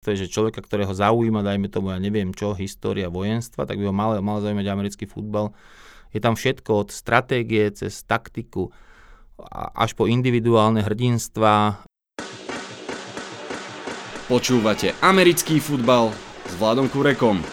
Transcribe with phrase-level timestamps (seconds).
[0.00, 3.84] to je, že človeka, ktorého zaujíma, dajme tomu, ja neviem čo, história vojenstva, tak by
[3.84, 5.52] ho mal, mal zaujímať americký futbal.
[6.16, 8.72] Je tam všetko od stratégie cez taktiku
[9.76, 11.84] až po individuálne hrdinstva.
[14.24, 16.16] Počúvate americký futbal
[16.48, 17.44] s Vladom Kurekom.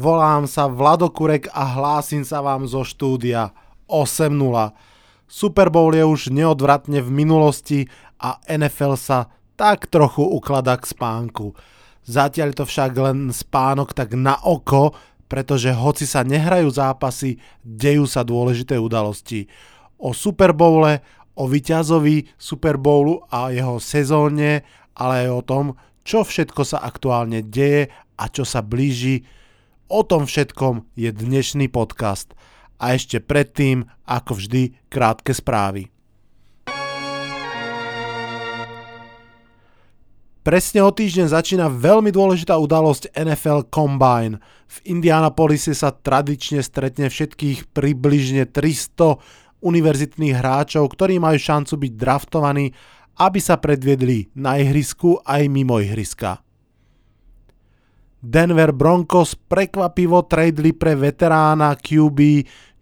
[0.00, 3.52] Volám sa Vlado Kurek a hlásim sa vám zo štúdia
[3.84, 4.89] 8.0.
[5.30, 7.86] Super Bowl je už neodvratne v minulosti
[8.18, 11.54] a NFL sa tak trochu ukladá k spánku.
[12.02, 14.90] Zatiaľ to však len spánok tak na oko,
[15.30, 19.46] pretože hoci sa nehrajú zápasy, dejú sa dôležité udalosti.
[20.02, 20.98] O Super Bowle,
[21.38, 24.66] o vyťazovi Super Bowlu a jeho sezóne,
[24.98, 25.64] ale aj o tom,
[26.02, 27.86] čo všetko sa aktuálne deje
[28.18, 29.22] a čo sa blíži
[29.90, 32.30] O tom všetkom je dnešný podcast.
[32.80, 35.92] A ešte predtým, ako vždy, krátke správy.
[40.40, 44.40] Presne o týždeň začína veľmi dôležitá udalosť NFL Combine.
[44.72, 49.20] V Indianapolise sa tradične stretne všetkých približne 300
[49.60, 52.72] univerzitných hráčov, ktorí majú šancu byť draftovaní,
[53.20, 56.40] aby sa predviedli na ihrisku aj mimo ihriska.
[58.20, 62.18] Denver Broncos prekvapivo tradeli pre veterána QB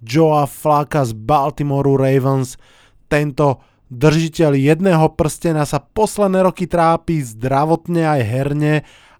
[0.02, 2.60] Joa Flaka z Baltimore Ravens.
[3.08, 8.74] Tento držiteľ jedného prstena sa posledné roky trápi zdravotne aj herne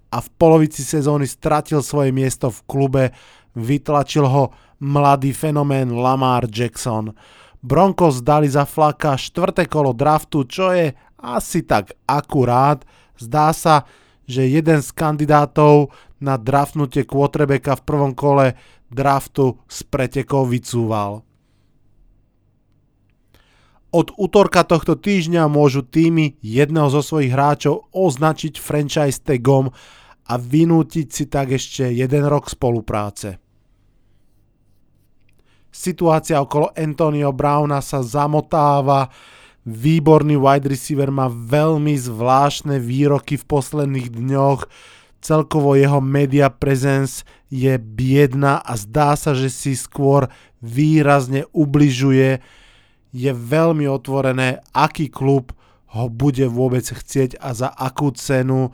[0.08, 3.04] a v polovici sezóny stratil svoje miesto v klube,
[3.56, 4.44] vytlačil ho
[4.80, 7.12] mladý fenomén Lamar Jackson.
[7.58, 12.86] Broncos dali za Flaka štvrté kolo draftu, čo je asi tak akurát.
[13.18, 13.82] Zdá sa,
[14.28, 15.90] že jeden z kandidátov
[16.22, 18.54] na draftnutie quarterbacka v prvom kole
[18.88, 21.24] draftu z pretekov vycúval.
[23.88, 29.72] Od útorka tohto týždňa môžu týmy jedného zo svojich hráčov označiť franchise tagom
[30.28, 33.40] a vynútiť si tak ešte jeden rok spolupráce.
[35.72, 39.08] Situácia okolo Antonio Browna sa zamotáva,
[39.64, 44.68] výborný wide receiver má veľmi zvláštne výroky v posledných dňoch,
[45.28, 47.20] Celkovo jeho media presence
[47.52, 50.32] je biedna a zdá sa, že si skôr
[50.64, 52.40] výrazne ubližuje.
[53.12, 55.52] Je veľmi otvorené, aký klub
[55.92, 58.72] ho bude vôbec chcieť a za akú cenu.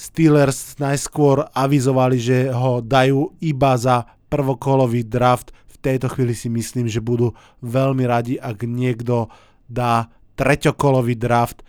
[0.00, 5.52] Steelers najskôr avizovali, že ho dajú iba za prvokolový draft.
[5.68, 9.28] V tejto chvíli si myslím, že budú veľmi radi, ak niekto
[9.68, 10.08] dá
[10.40, 11.60] treťokolový draft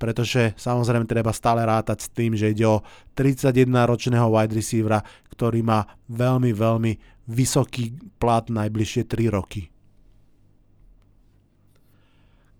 [0.00, 2.80] pretože samozrejme treba stále rátať s tým, že ide o
[3.12, 5.04] 31-ročného wide receivera,
[5.36, 6.92] ktorý má veľmi, veľmi
[7.28, 9.68] vysoký plat najbližšie 3 roky.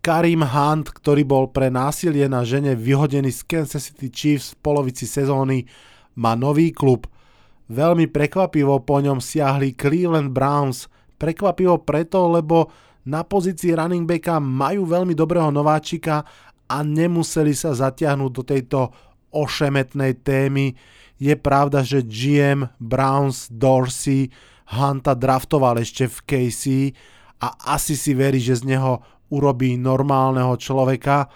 [0.01, 5.05] Karim Hunt, ktorý bol pre násilie na žene vyhodený z Kansas City Chiefs v polovici
[5.05, 5.69] sezóny,
[6.17, 7.05] má nový klub.
[7.69, 10.89] Veľmi prekvapivo po ňom siahli Cleveland Browns.
[11.21, 12.73] Prekvapivo preto, lebo
[13.05, 16.25] na pozícii running backa majú veľmi dobrého nováčika
[16.71, 18.81] a nemuseli sa zatiahnuť do tejto
[19.35, 20.79] ošemetnej témy.
[21.19, 24.31] Je pravda, že GM Browns Dorsey
[24.71, 26.65] Hunta draftoval ešte v KC
[27.43, 29.03] a asi si verí, že z neho
[29.35, 31.27] urobí normálneho človeka.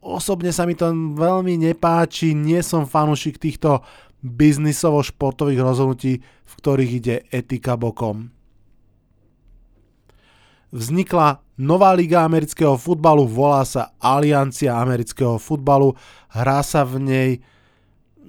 [0.00, 3.84] Osobne sa mi to veľmi nepáči, nie som fanúšik týchto
[4.24, 8.32] biznisovo-športových rozhodnutí, v ktorých ide etika bokom
[10.74, 15.94] vznikla nová liga amerického futbalu, volá sa Aliancia amerického futbalu,
[16.34, 17.30] hrá sa v nej,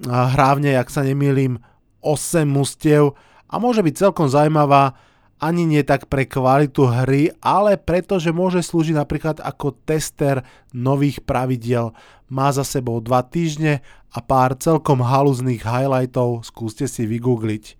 [0.06, 1.58] hrá v nej, ak sa nemýlim,
[2.04, 3.18] 8 mustiev
[3.50, 4.94] a môže byť celkom zaujímavá,
[5.36, 10.40] ani nie tak pre kvalitu hry, ale preto, že môže slúžiť napríklad ako tester
[10.72, 11.92] nových pravidiel.
[12.32, 17.76] Má za sebou 2 týždne a pár celkom haluzných highlightov, skúste si vygoogliť.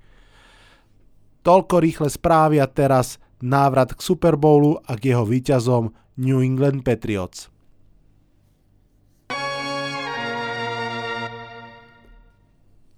[1.41, 6.85] Toľko rýchle správy a teraz návrat k Super Bowlu a k jeho víťazom New England
[6.87, 7.53] Patriots.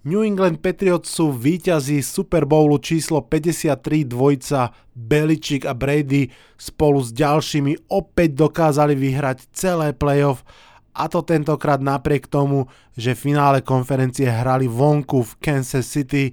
[0.07, 7.11] New England Patriots sú víťazí Super Bowlu číslo 53 dvojca Belichick a Brady spolu s
[7.11, 10.47] ďalšími opäť dokázali vyhrať celé playoff
[10.95, 16.31] a to tentokrát napriek tomu, že v finále konferencie hrali vonku v Kansas City.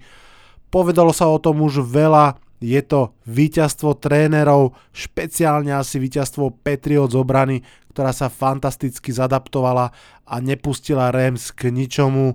[0.71, 7.23] Povedalo sa o tom už veľa, je to víťazstvo trénerov, špeciálne asi víťazstvo Patriot z
[7.23, 7.57] obrany,
[7.95, 9.95] ktorá sa fantasticky zadaptovala
[10.27, 12.35] a nepustila Rams k ničomu.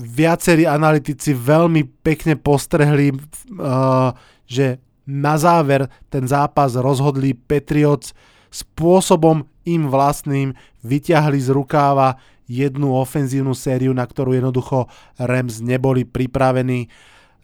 [0.00, 4.16] Viacerí analytici veľmi pekne postrehli, uh,
[4.48, 8.16] že na záver ten zápas rozhodli Patriots
[8.48, 12.16] spôsobom im vlastným vyťahli z rukáva
[12.48, 14.88] jednu ofenzívnu sériu, na ktorú jednoducho
[15.20, 16.88] Rams neboli pripravení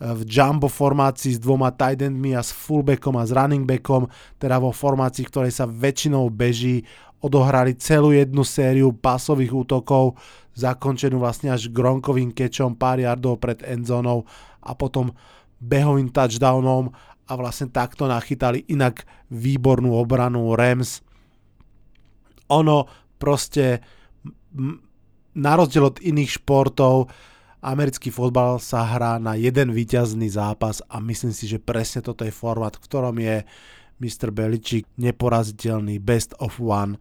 [0.01, 4.09] v jumbo formácii s dvoma tight endmi a s fullbackom a s running backom,
[4.39, 6.87] teda vo formácii, ktorej sa väčšinou beží,
[7.23, 10.19] odohrali celú jednu sériu pasových útokov,
[10.59, 14.27] zakončenú vlastne až Gronkovým kečom pár yardov pred endzónou
[14.59, 15.15] a potom
[15.63, 16.91] behovým touchdownom
[17.31, 21.01] a vlastne takto nachytali inak výbornú obranu Rams.
[22.51, 22.91] Ono
[23.23, 23.81] proste
[25.33, 27.09] na rozdiel od iných športov
[27.63, 32.35] americký fotbal sa hrá na jeden výťazný zápas a myslím si, že presne toto je
[32.35, 33.47] formát, v ktorom je
[34.03, 34.35] Mr.
[34.35, 36.99] Beličík neporaziteľný best of one.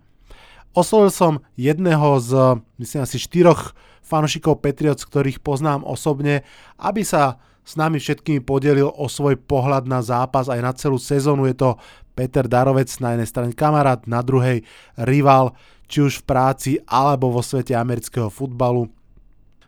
[0.72, 3.76] Oslovil som jedného z, myslím asi štyroch
[4.06, 6.48] fanúšikov Patriots, ktorých poznám osobne,
[6.80, 11.50] aby sa s nami všetkými podelil o svoj pohľad na zápas aj na celú sezónu.
[11.50, 11.70] Je to
[12.16, 14.64] Peter Darovec, na jednej strane kamarát, na druhej
[14.96, 15.58] rival,
[15.92, 18.88] či už v práci alebo vo svete amerického futbalu.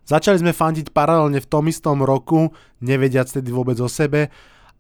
[0.04, 2.52] Začali sme fandiť paralelne v tom istom roku,
[2.84, 4.28] nevediac tedy vôbec o sebe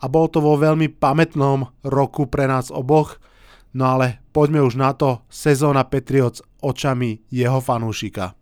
[0.03, 3.23] a bolo to vo veľmi pamätnom roku pre nás oboch,
[3.71, 8.35] no ale poďme už na to, sezóna Patriots očami jeho fanúšika.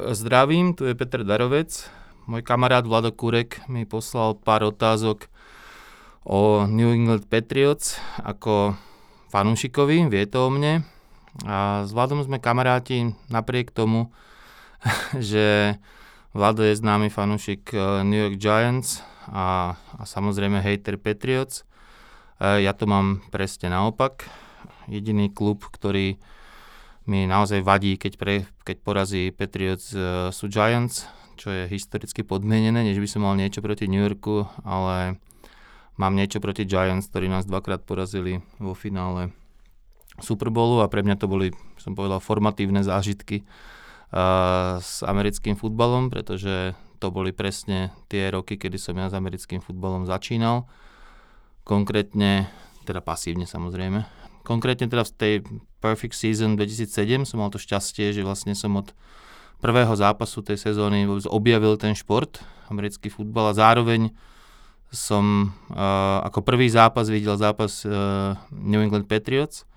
[0.00, 1.90] Zdravím, tu je Petr Darovec.
[2.30, 5.26] Môj kamarát Vlado Kurek mi poslal pár otázok
[6.22, 8.78] o New England Patriots ako
[9.34, 10.99] fanúšikovi, vie to o mne.
[11.46, 14.10] A s Vladom sme kamaráti napriek tomu,
[15.18, 15.78] že
[16.30, 21.66] Vlado je známy fanúšik eh, New York Giants a, a samozrejme hater Patriots.
[22.38, 24.30] Eh, ja to mám presne naopak.
[24.86, 26.22] Jediný klub, ktorý
[27.10, 32.86] mi naozaj vadí, keď, pre, keď porazí Patriots eh, sú Giants, čo je historicky podmienené,
[32.86, 35.18] než by som mal niečo proti New Yorku, ale
[35.98, 39.34] mám niečo proti Giants, ktorí nás dvakrát porazili vo finále
[40.20, 46.08] Super Bowlu a pre mňa to boli, som povedal, formatívne zážitky uh, s americkým futbalom,
[46.08, 50.68] pretože to boli presne tie roky, kedy som ja s americkým futbalom začínal.
[51.64, 52.52] Konkrétne,
[52.84, 54.04] teda pasívne samozrejme.
[54.44, 55.34] Konkrétne teda v tej
[55.80, 58.92] Perfect Season 2007 som mal to šťastie, že vlastne som od
[59.60, 64.12] prvého zápasu tej sezóny objavil ten šport, americký futbal a zároveň
[64.90, 69.69] som uh, ako prvý zápas videl zápas uh, New England Patriots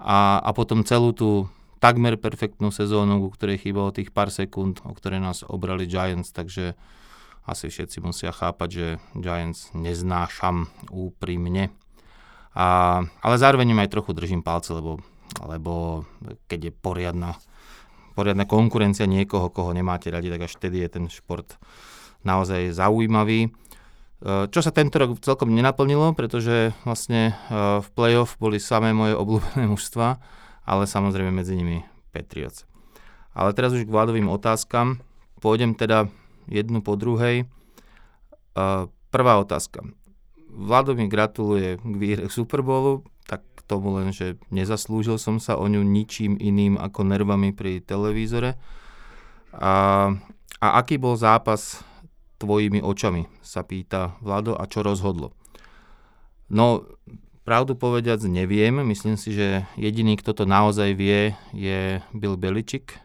[0.00, 4.92] a, a potom celú tú takmer perfektnú sezónu, ku ktorej chýbalo tých pár sekúnd, o
[4.92, 6.76] ktoré nás obrali Giants, takže
[7.48, 8.86] asi všetci musia chápať, že
[9.16, 11.72] Giants neznášam úprimne.
[12.52, 15.00] A, ale zároveň im aj trochu držím palce, lebo,
[15.40, 16.04] lebo
[16.48, 17.40] keď je poriadna,
[18.12, 21.56] poriadna konkurencia niekoho, koho nemáte radi, tak až vtedy je ten šport
[22.24, 23.48] naozaj zaujímavý.
[24.20, 29.16] Eh, čo sa tento rok celkom nenaplnilo, pretože vlastne eh, v playoff boli samé moje
[29.16, 30.20] obľúbené mužstva,
[30.68, 32.68] ale samozrejme medzi nimi Patriots.
[33.32, 35.00] Ale teraz už k vládovým otázkam.
[35.40, 36.12] Pôjdem teda
[36.52, 37.48] jednu po druhej.
[37.48, 39.88] Eh, prvá otázka.
[40.52, 45.56] Vlado mi gratuluje k výhre Super Bowlu, tak k tomu len, že nezaslúžil som sa
[45.56, 48.60] o ňu ničím iným ako nervami pri televízore.
[49.56, 50.12] A,
[50.60, 51.80] a aký bol zápas
[52.40, 55.36] tvojimi očami, sa pýta Vlado, a čo rozhodlo.
[56.48, 56.88] No,
[57.44, 62.96] pravdu povediac neviem, myslím si, že jediný, kto to naozaj vie, je Bill Beličik,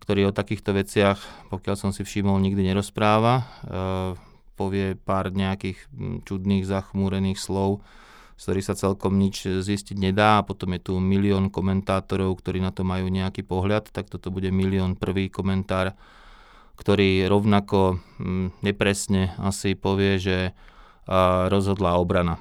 [0.00, 1.18] ktorý o takýchto veciach,
[1.52, 3.34] pokiaľ som si všimol, nikdy nerozpráva.
[3.40, 3.44] E,
[4.56, 5.76] povie pár nejakých
[6.24, 7.84] čudných, zachmúrených slov,
[8.40, 12.72] z ktorých sa celkom nič zistiť nedá a potom je tu milión komentátorov, ktorí na
[12.72, 15.92] to majú nejaký pohľad, tak toto bude milión prvý komentár
[16.80, 20.56] ktorý rovnako mm, nepresne asi povie, že
[21.50, 22.38] rozhodla obrana.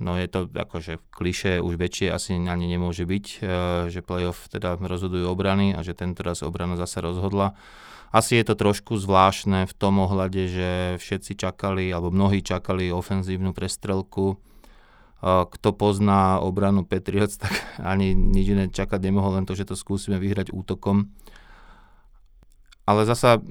[0.00, 3.26] No je to akože kliše už väčšie asi ani nemôže byť,
[3.92, 7.52] že playoff teda rozhodujú obrany a že tento raz obrana zase rozhodla.
[8.14, 10.70] Asi je to trošku zvláštne v tom ohľade, že
[11.02, 14.40] všetci čakali, alebo mnohí čakali ofenzívnu prestrelku.
[15.26, 20.16] Kto pozná obranu Patriots, tak ani nič iné čakať nemohol, len to, že to skúsime
[20.16, 21.12] vyhrať útokom
[22.86, 23.42] ale zasa,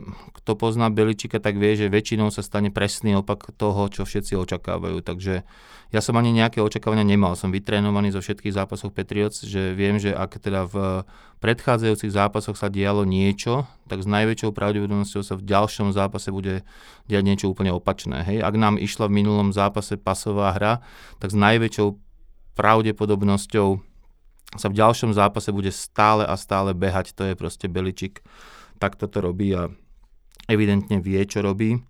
[0.42, 5.04] kto pozná Beličika, tak vie, že väčšinou sa stane presný opak toho, čo všetci očakávajú.
[5.04, 5.44] Takže
[5.92, 7.36] ja som ani nejaké očakávania nemal.
[7.36, 11.04] Som vytrénovaný zo všetkých zápasov Patriots, že viem, že ak teda v
[11.44, 16.64] predchádzajúcich zápasoch sa dialo niečo, tak s najväčšou pravdepodobnosťou sa v ďalšom zápase bude
[17.12, 18.24] diať niečo úplne opačné.
[18.24, 18.40] Hej?
[18.40, 20.80] Ak nám išla v minulom zápase pasová hra,
[21.20, 22.00] tak s najväčšou
[22.56, 23.84] pravdepodobnosťou
[24.56, 27.12] sa v ďalšom zápase bude stále a stále behať.
[27.20, 28.24] To je proste Beličik
[28.86, 29.74] tak toto robí a
[30.46, 31.82] evidentne vie, čo robí.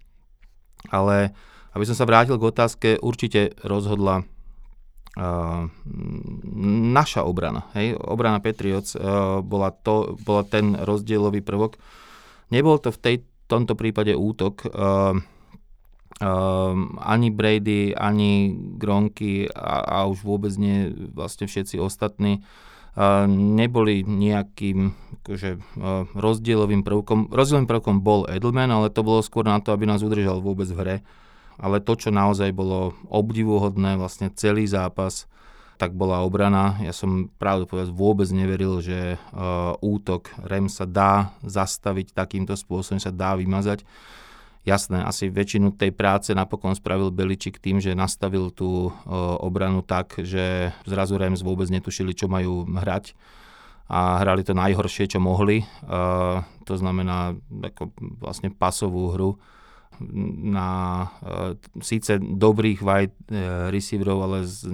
[0.87, 1.35] Ale
[1.75, 5.67] aby som sa vrátil k otázke, určite rozhodla uh,
[6.95, 7.67] naša obrana.
[7.75, 7.99] Hej?
[7.99, 11.75] Obrana Patriots uh, bola, to, bola ten rozdielový prvok.
[12.47, 13.15] Nebol to v tej,
[13.51, 14.71] tomto prípade útok.
[14.71, 15.19] Uh,
[16.15, 22.39] Um, ani Brady, ani Gronky a, a už vôbec nie vlastne všetci ostatní
[23.27, 27.33] neboli nejakým akože, uh, rozdielovým prvkom.
[27.33, 30.79] Rozdielovým prvkom bol Edelman, ale to bolo skôr na to, aby nás udržal vôbec v
[30.79, 30.97] hre.
[31.59, 35.27] Ale to, čo naozaj bolo obdivuhodné, vlastne celý zápas,
[35.75, 36.79] tak bola obrana.
[36.79, 42.99] Ja som pravdu povedať vôbec neveril, že uh, útok Rem sa dá zastaviť takýmto spôsobom,
[42.99, 43.83] sa dá vymazať
[44.65, 48.89] Jasné, asi väčšinu tej práce napokon spravil Beličik tým, že nastavil tú
[49.39, 53.13] obranu tak, že zrazu Rams vôbec netušili, čo majú hrať
[53.85, 55.61] a hrali to najhoršie, čo mohli.
[56.65, 59.37] to znamená ako vlastne pasovú hru
[60.49, 61.07] na
[61.79, 64.67] síce dobrých wide e, receiverov, ale s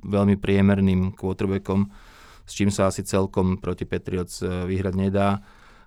[0.00, 1.92] veľmi priemerným quarterbackom,
[2.48, 5.44] s čím sa asi celkom proti Patriots e, vyhrať nedá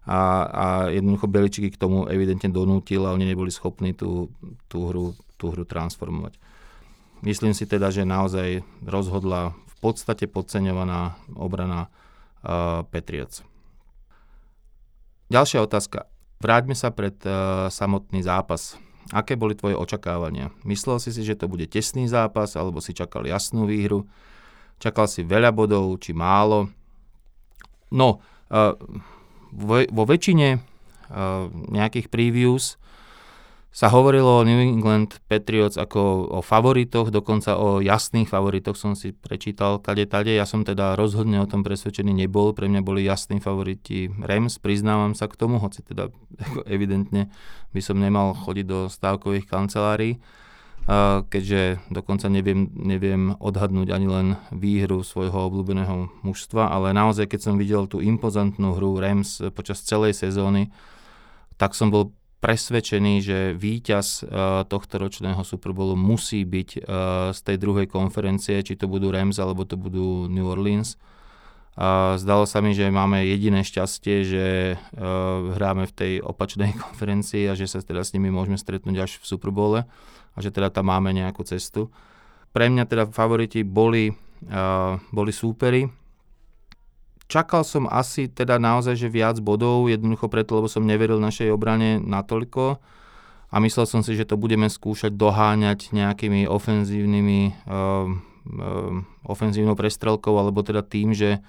[0.08, 4.32] a, a jednoducho Beličiky k tomu evidentne donútil a oni neboli schopní tú,
[4.72, 6.40] tú, hru, tú hru transformovať.
[7.28, 11.92] Myslím si teda, že naozaj rozhodla v podstate podceňovaná obrana
[12.42, 13.44] uh, Patriots.
[15.28, 16.08] Ďalšia otázka.
[16.40, 18.80] Vráťme sa pred uh, samotný zápas.
[19.12, 20.56] Aké boli tvoje očakávania?
[20.64, 24.08] Myslel si si, že to bude tesný zápas, alebo si čakal jasnú výhru?
[24.78, 26.70] Čakal si veľa bodov, či málo?
[27.92, 28.22] No,
[28.54, 28.78] uh,
[29.58, 30.62] vo, väčšine
[31.10, 32.78] uh, nejakých previews
[33.78, 39.14] sa hovorilo o New England Patriots ako o favoritoch, dokonca o jasných favoritoch som si
[39.14, 40.34] prečítal kade tade.
[40.34, 42.58] Ja som teda rozhodne o tom presvedčený nebol.
[42.58, 46.10] Pre mňa boli jasní favoriti Rams, priznávam sa k tomu, hoci teda
[46.66, 47.30] evidentne
[47.70, 50.18] by som nemal chodiť do stávkových kancelárií
[51.28, 57.60] keďže dokonca neviem, neviem odhadnúť ani len výhru svojho obľúbeného mužstva, ale naozaj, keď som
[57.60, 60.72] videl tú impozantnú hru Rams počas celej sezóny,
[61.60, 64.24] tak som bol presvedčený, že víťaz
[64.72, 66.70] tohto ročného Super Bowlu musí byť
[67.36, 70.96] z tej druhej konferencie, či to budú Rams alebo to budú New Orleans.
[72.16, 74.46] zdalo sa mi, že máme jediné šťastie, že
[75.52, 79.26] hráme v tej opačnej konferencii a že sa teda s nimi môžeme stretnúť až v
[79.28, 79.84] Super Bowle
[80.38, 81.90] a že teda tam máme nejakú cestu.
[82.54, 85.90] Pre mňa teda favoriti boli, uh, boli súperi.
[87.28, 92.00] Čakal som asi teda naozaj, že viac bodov, jednoducho preto, lebo som neveril našej obrane
[92.00, 92.80] natoľko
[93.52, 98.94] a myslel som si, že to budeme skúšať doháňať nejakými ofenzívnymi uh, uh,
[99.28, 101.44] ofenzívnou prestrelkou, alebo teda tým, že,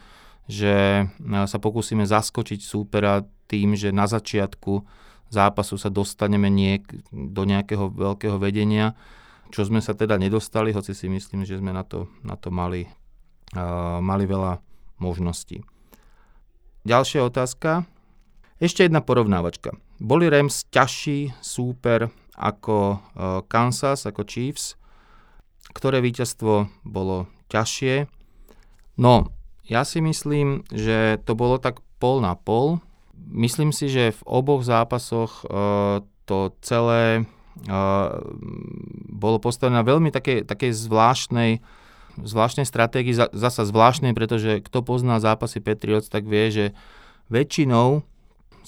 [0.50, 1.06] že
[1.46, 4.82] sa pokúsime zaskočiť súpera tým, že na začiatku
[5.28, 8.96] zápasu sa dostaneme niek- do nejakého veľkého vedenia,
[9.48, 12.84] čo sme sa teda nedostali, hoci si myslím, že sme na to, na to mali,
[13.56, 14.60] uh, mali veľa
[15.00, 15.64] možností.
[16.84, 17.88] Ďalšia otázka.
[18.58, 19.76] Ešte jedna porovnávačka.
[20.02, 24.76] Boli Rams ťažší súper ako uh, Kansas, ako Chiefs?
[25.72, 28.08] Ktoré víťazstvo bolo ťažšie?
[28.98, 29.30] No,
[29.68, 32.80] ja si myslím, že to bolo tak pol na pol.
[33.26, 37.26] Myslím si, že v oboch zápasoch uh, to celé
[37.66, 38.20] uh,
[39.10, 41.58] bolo postavené na veľmi takej, takej zvláštnej,
[42.22, 46.66] zvláštnej stratégii, zasa zvláštnej, pretože kto pozná zápasy Patriots, tak vie, že
[47.28, 48.06] väčšinou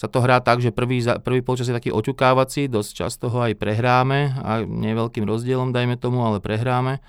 [0.00, 3.52] sa to hrá tak, že prvý, prvý polčas je taký oťukávací, dosť často ho aj
[3.60, 7.04] prehráme, a neveľkým rozdielom dajme tomu, ale prehráme.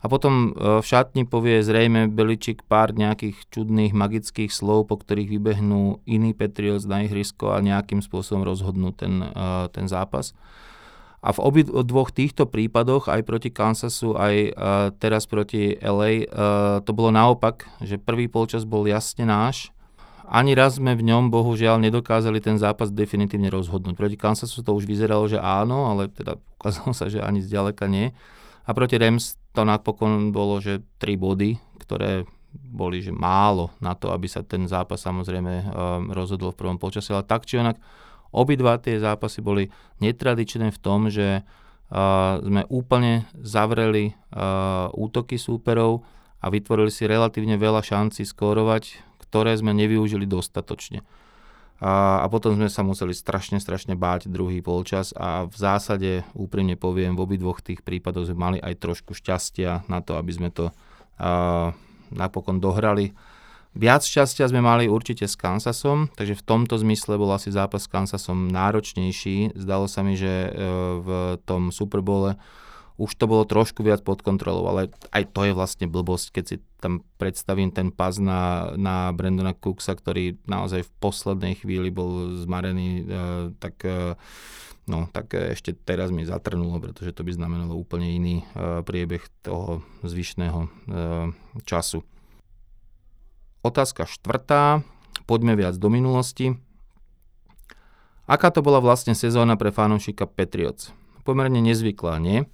[0.00, 5.28] A potom e, v šatni povie zrejme Beličik pár nejakých čudných magických slov, po ktorých
[5.28, 10.32] vybehnú iní Patriots na ihrisko a nejakým spôsobom rozhodnú ten, e, ten zápas.
[11.20, 16.24] A v obi dvoch týchto prípadoch, aj proti Kansasu, aj uh, teraz proti LA,
[16.80, 19.68] to bolo naopak, že prvý polčas bol jasne náš.
[20.24, 24.00] Ani raz sme v ňom, bohužiaľ, nedokázali ten zápas definitívne rozhodnúť.
[24.00, 28.16] Proti Kansasu to už vyzeralo, že áno, ale teda ukázalo sa, že ani zďaleka nie.
[28.64, 34.08] A proti Rams to napokon bolo, že 3 body, ktoré boli že málo na to,
[34.08, 35.64] aby sa ten zápas samozrejme um,
[36.16, 37.76] rozhodol v prvom počasí, ale tak či onak
[38.32, 39.68] obidva tie zápasy boli
[40.00, 46.02] netradičné v tom, že uh, sme úplne zavreli uh, útoky súperov
[46.40, 48.96] a vytvorili si relatívne veľa šancí skórovať,
[49.28, 51.04] ktoré sme nevyužili dostatočne.
[51.80, 56.76] A, a potom sme sa museli strašne, strašne báť druhý polčas a v zásade, úprimne
[56.76, 60.68] poviem, v obidvoch tých prípadoch sme mali aj trošku šťastia na to, aby sme to
[61.16, 61.72] a,
[62.12, 63.16] napokon dohrali.
[63.70, 67.88] Viac šťastia sme mali určite s Kansasom, takže v tomto zmysle bol asi zápas s
[67.88, 69.54] Kansasom náročnejší.
[69.54, 70.50] Zdalo sa mi, že e,
[70.98, 71.08] v
[71.46, 72.34] tom Superbole
[73.00, 76.56] už to bolo trošku viac pod kontrolou, ale aj to je vlastne blbosť, keď si
[76.84, 83.08] tam predstavím ten pas na, na Brandona Cooksa, ktorý naozaj v poslednej chvíli bol zmarený,
[83.08, 84.20] uh, tak, uh,
[84.84, 89.80] no, tak ešte teraz mi zatrnulo, pretože to by znamenalo úplne iný uh, priebeh toho
[90.04, 90.68] zvyšného
[91.64, 92.04] času.
[93.64, 94.84] Otázka štvrtá,
[95.24, 96.56] poďme viac do minulosti.
[98.28, 100.92] Aká to bola vlastne sezóna pre fanúšika Patriots?
[101.24, 102.48] Pomerne nezvyklá, nie?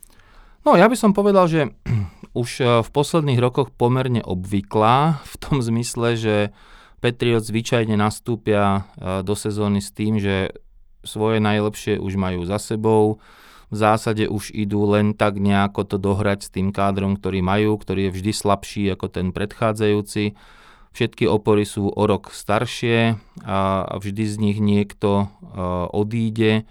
[0.67, 1.71] No ja by som povedal, že
[2.43, 6.37] už e, v posledných rokoch pomerne obvyklá v tom zmysle, že
[6.99, 10.51] Patriots zvyčajne nastúpia e, do sezóny s tým, že
[11.07, 13.23] svoje najlepšie už majú za sebou,
[13.71, 18.11] v zásade už idú len tak nejako to dohrať s tým kádrom, ktorý majú, ktorý
[18.11, 20.35] je vždy slabší ako ten predchádzajúci.
[20.95, 25.63] Všetky opory sú o rok staršie a vždy z nich niekto e,
[25.95, 26.67] odíde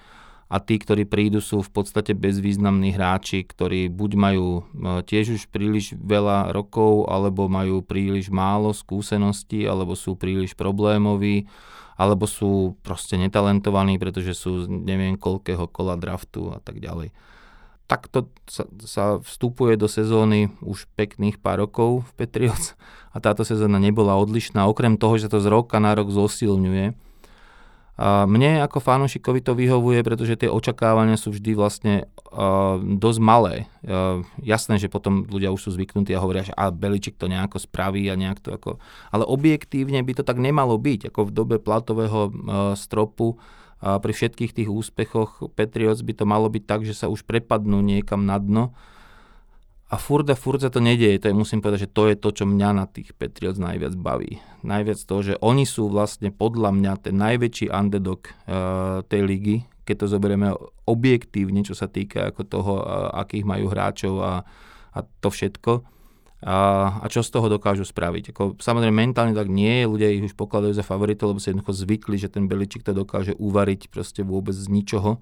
[0.46, 4.64] a tí, ktorí prídu, sú v podstate bezvýznamní hráči, ktorí buď majú e,
[5.02, 11.50] tiež už príliš veľa rokov, alebo majú príliš málo skúseností, alebo sú príliš problémoví,
[11.98, 17.10] alebo sú proste netalentovaní, pretože sú neviem koľkého kola draftu a tak ďalej.
[17.86, 22.78] Takto sa, sa vstupuje do sezóny už pekných pár rokov v Patriots
[23.14, 27.05] a táto sezóna nebola odlišná, okrem toho, že to z roka na rok zosilňuje
[27.96, 31.96] a mne ako fanúšikovi to vyhovuje, pretože tie očakávania sú vždy vlastne
[32.28, 33.72] uh, dosť malé.
[33.88, 37.56] Uh, jasné, že potom ľudia už sú zvyknutí a hovoria, že a Beličik to nejako
[37.56, 38.84] spraví a nejak to ako...
[39.16, 42.32] Ale objektívne by to tak nemalo byť, ako v dobe platového uh,
[42.76, 43.40] stropu
[43.80, 47.80] a pri všetkých tých úspechoch Patriots by to malo byť tak, že sa už prepadnú
[47.80, 48.76] niekam na dno
[49.86, 52.30] a furt a furt sa to nedieje, to je, musím povedať, že to je to,
[52.34, 54.42] čo mňa na tých Patriots najviac baví.
[54.66, 59.96] Najviac to, že oni sú vlastne podľa mňa ten najväčší underdog uh, tej ligy, keď
[60.02, 60.50] to zoberieme
[60.90, 64.42] objektívne, čo sa týka ako toho, uh, akých majú hráčov a,
[64.90, 65.86] a to všetko.
[66.46, 66.58] A,
[67.02, 68.34] a čo z toho dokážu spraviť.
[68.34, 72.22] Ako, samozrejme mentálne tak nie ľudia ich už pokladajú za favoritov, lebo sa jednoducho zvykli,
[72.22, 75.22] že ten Beličik to dokáže uvariť proste vôbec z ničoho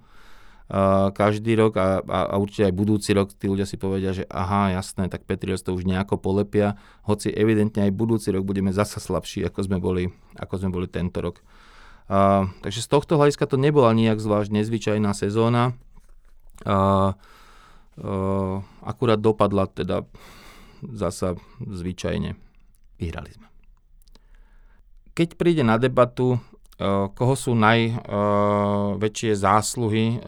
[1.14, 4.74] každý rok a, a, a určite aj budúci rok tí ľudia si povedia, že aha,
[4.80, 9.44] jasné, tak Patriots to už nejako polepia, hoci evidentne aj budúci rok budeme zasa slabší,
[9.46, 11.44] ako sme boli, ako sme boli tento rok.
[12.08, 15.76] Uh, takže z tohto hľadiska to nebola nejak zvlášť nezvyčajná sezóna.
[16.68, 17.16] Uh,
[18.00, 20.04] uh, akurát dopadla teda
[20.84, 22.36] zasa zvyčajne.
[23.00, 23.48] Vyhrali sme.
[25.16, 26.44] Keď príde na debatu
[27.14, 30.20] koho sú najväčšie eh, zásluhy eh,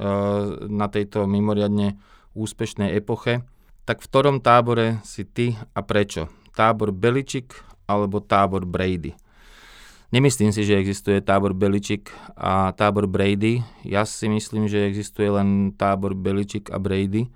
[0.69, 1.97] na tejto mimoriadne
[2.37, 3.41] úspešnej epoche,
[3.85, 6.29] tak v ktorom tábore si ty a prečo?
[6.53, 7.53] Tábor Beličik
[7.85, 9.13] alebo tábor Brady?
[10.13, 13.65] Nemyslím si, že existuje tábor Beličik a tábor Brady.
[13.83, 17.27] Ja si myslím, že existuje len tábor Beličik a Brady.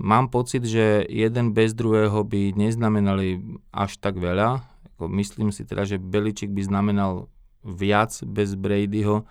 [0.00, 3.40] Mám pocit, že jeden bez druhého by neznamenali
[3.72, 4.64] až tak veľa.
[5.00, 7.28] Myslím si teda, že Beličik by znamenal
[7.64, 9.24] viac bez Bradyho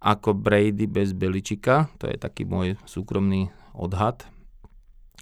[0.00, 1.92] ako Brady bez Beličika.
[2.00, 4.24] To je taký môj súkromný odhad.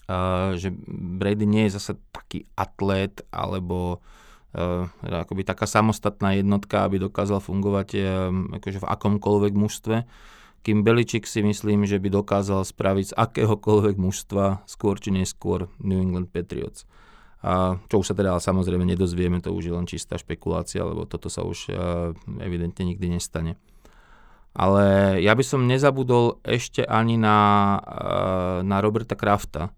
[0.09, 4.01] Uh, že Brady nie je zase taký atlét alebo
[4.57, 9.97] uh, akoby taká samostatná jednotka, aby dokázal fungovať uh, akože v akomkoľvek mužstve.
[10.65, 16.01] Kým Beličik si myslím, že by dokázal spraviť z akéhokoľvek mužstva skôr či neskôr New
[16.01, 16.89] England Patriots.
[17.39, 21.31] A čo už sa teda samozrejme nedozvieme, to už je len čistá špekulácia, lebo toto
[21.31, 21.71] sa už
[22.43, 23.55] evidentne nikdy nestane.
[24.59, 27.79] Ale ja by som nezabudol ešte ani na,
[28.67, 29.71] na Roberta Krafta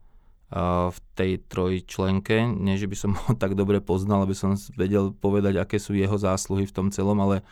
[0.91, 2.49] v tej trojčlenke.
[2.49, 6.17] Nie, že by som ho tak dobre poznal, aby som vedel povedať, aké sú jeho
[6.17, 7.45] zásluhy v tom celom, ale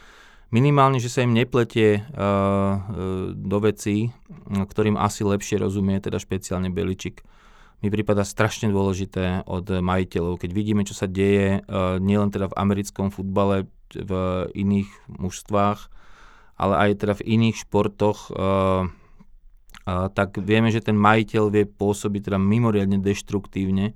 [0.49, 2.01] minimálne, že sa im nepletie
[3.37, 4.09] do vecí,
[4.49, 7.21] ktorým asi lepšie rozumie, teda špeciálne Beličik
[7.79, 10.43] mi prípada strašne dôležité od majiteľov.
[10.43, 14.13] Keď vidíme, čo sa deje uh, nielen teda v americkom futbale, v
[14.53, 15.81] iných mužstvách,
[16.59, 22.29] ale aj teda v iných športoch, uh, uh, tak vieme, že ten majiteľ vie pôsobiť
[22.31, 23.95] teda mimoriadne deštruktívne.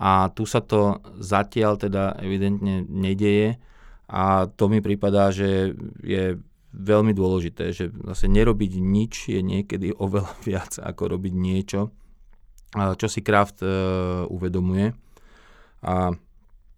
[0.00, 3.58] A tu sa to zatiaľ teda evidentne nedeje.
[4.06, 6.38] A to mi prípadá, že je
[6.70, 11.90] veľmi dôležité, že vlastne nerobiť nič je niekedy oveľa viac ako robiť niečo
[12.72, 14.94] čo si Kraft uh, uvedomuje.
[15.82, 16.14] A,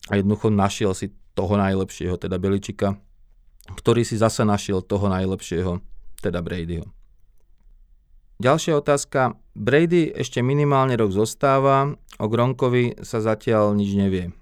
[0.08, 2.96] a jednoducho našiel si toho najlepšieho, teda Beličika,
[3.72, 5.80] ktorý si zase našiel toho najlepšieho,
[6.20, 6.86] teda Bradyho.
[8.42, 9.38] Ďalšia otázka.
[9.54, 14.34] Brady ešte minimálne rok zostáva, o Gronkovi sa zatiaľ nič nevie.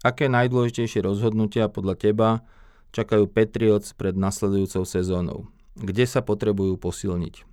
[0.00, 2.28] Aké najdôležitejšie rozhodnutia podľa teba
[2.96, 5.52] čakajú Patriots pred nasledujúcou sezónou?
[5.76, 7.51] Kde sa potrebujú posilniť?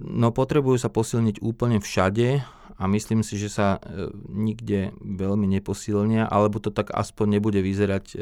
[0.00, 2.40] No potrebujú sa posilniť úplne všade
[2.76, 8.04] a myslím si, že sa e, nikde veľmi neposilnia, alebo to tak aspoň nebude vyzerať
[8.12, 8.16] e,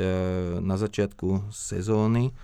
[0.58, 2.34] na začiatku sezóny.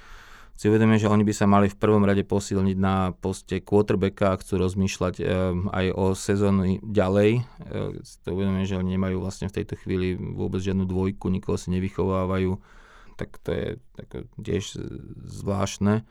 [0.55, 4.38] Si uvedomím, že oni by sa mali v prvom rade posilniť na poste quarterbacka a
[4.38, 5.25] chcú rozmýšľať e,
[5.70, 7.42] aj o sezóny ďalej.
[8.07, 11.75] Si to uvedomím, že oni nemajú vlastne v tejto chvíli vôbec žiadnu dvojku, nikoho si
[11.75, 12.59] nevychovávajú.
[13.18, 13.66] Tak to je
[13.99, 14.79] tak tiež
[15.27, 16.07] zvláštne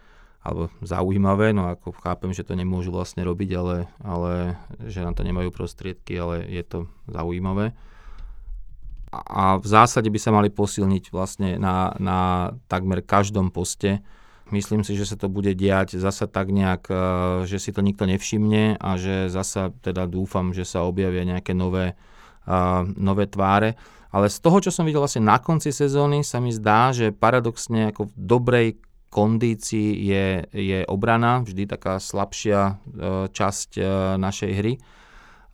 [0.49, 4.57] alebo zaujímavé, no ako chápem, že to nemôžu vlastne robiť, ale, ale
[4.89, 7.77] že na to nemajú prostriedky, ale je to zaujímavé.
[9.13, 14.05] A v zásade by sa mali posilniť vlastne na, na takmer každom poste.
[14.49, 16.95] Myslím si, že sa to bude diať zasa tak nejak, e,
[17.49, 21.93] že si to nikto nevšimne a že zasa teda dúfam, že sa objavia nejaké nové,
[22.49, 23.77] uh, nové tváre.
[24.09, 27.93] Ale z toho, čo som videl vlastne na konci sezóny, sa mi zdá, že paradoxne
[27.93, 28.67] ako v dobrej
[29.09, 32.73] kondícii je, je obrana, vždy taká slabšia e,
[33.33, 33.83] časť e,
[34.21, 34.73] našej hry.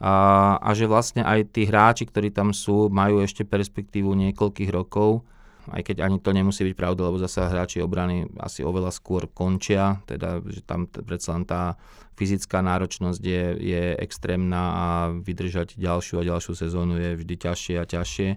[0.04, 0.14] A,
[0.60, 5.24] a že vlastne aj tí hráči, ktorí tam sú, majú ešte perspektívu niekoľkých rokov,
[5.72, 10.04] aj keď ani to nemusí byť pravda, lebo zase hráči obrany asi oveľa skôr končia,
[10.06, 11.80] teda že tam predsa len tá
[12.16, 17.86] fyzická náročnosť je, je extrémna a vydržať ďalšiu a ďalšiu sezónu je vždy ťažšie a
[17.88, 18.30] ťažšie.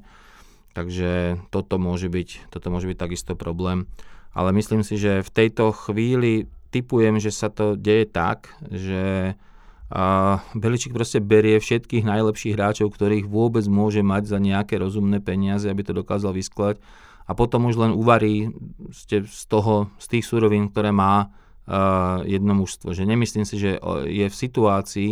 [0.73, 1.11] Takže
[1.51, 3.91] toto môže byť, toto môže byť takisto problém
[4.33, 9.35] ale myslím si, že v tejto chvíli typujem, že sa to deje tak, že
[9.89, 15.65] a Beličík proste berie všetkých najlepších hráčov, ktorých vôbec môže mať za nejaké rozumné peniaze,
[15.65, 16.77] aby to dokázal vyskladať
[17.25, 18.53] a potom už len uvarí
[18.93, 22.93] z toho, z tých surovín, ktoré má uh, jedno mužstvo.
[22.93, 25.11] Že nemyslím si, že je v situácii,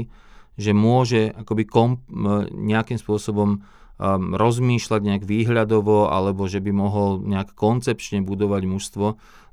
[0.57, 2.05] že môže akoby komp,
[2.53, 3.65] nejakým spôsobom
[3.97, 9.07] um, rozmýšľať nejak výhľadovo alebo že by mohol nejak koncepčne budovať mužstvo.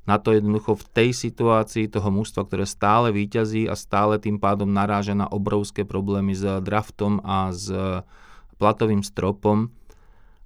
[0.04, 4.68] Na to jednoducho v tej situácii toho mužstva, ktoré stále výťazí a stále tým pádom
[4.68, 7.72] naráža na obrovské problémy s draftom a s
[8.60, 9.72] platovým stropom,